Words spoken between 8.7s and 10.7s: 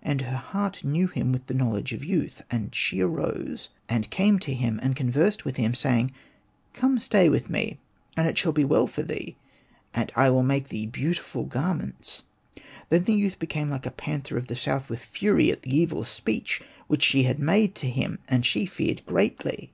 for thee, and I will make